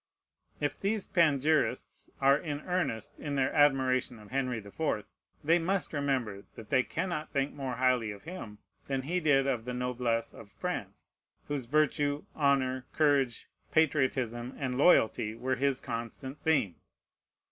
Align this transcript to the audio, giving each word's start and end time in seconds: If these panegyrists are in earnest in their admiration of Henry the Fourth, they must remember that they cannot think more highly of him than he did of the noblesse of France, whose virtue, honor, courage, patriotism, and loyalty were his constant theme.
If 0.59 0.79
these 0.79 1.05
panegyrists 1.05 2.09
are 2.19 2.35
in 2.35 2.61
earnest 2.61 3.19
in 3.19 3.35
their 3.35 3.53
admiration 3.53 4.17
of 4.17 4.31
Henry 4.31 4.59
the 4.59 4.71
Fourth, 4.71 5.11
they 5.43 5.59
must 5.59 5.93
remember 5.93 6.45
that 6.55 6.71
they 6.71 6.81
cannot 6.81 7.29
think 7.29 7.53
more 7.53 7.73
highly 7.75 8.09
of 8.09 8.23
him 8.23 8.57
than 8.87 9.03
he 9.03 9.19
did 9.19 9.45
of 9.45 9.65
the 9.65 9.75
noblesse 9.75 10.33
of 10.33 10.49
France, 10.49 11.17
whose 11.47 11.65
virtue, 11.65 12.25
honor, 12.35 12.87
courage, 12.93 13.47
patriotism, 13.71 14.55
and 14.57 14.75
loyalty 14.75 15.35
were 15.35 15.55
his 15.57 15.79
constant 15.79 16.39
theme. 16.39 16.77